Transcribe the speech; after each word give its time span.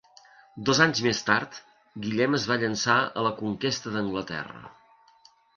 Dos 0.69 0.79
anys 0.85 1.01
més 1.07 1.19
tard, 1.27 1.59
Guillem 2.07 2.39
es 2.39 2.47
va 2.53 2.57
llançar 2.63 2.97
a 3.21 3.27
la 3.29 3.35
conquesta 3.43 3.97
d'Anglaterra. 3.97 4.65